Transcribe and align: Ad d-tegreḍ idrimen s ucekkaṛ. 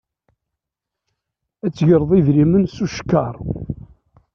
Ad 1.65 1.71
d-tegreḍ 1.71 2.11
idrimen 2.17 2.63
s 2.67 2.77
ucekkaṛ. 2.83 3.35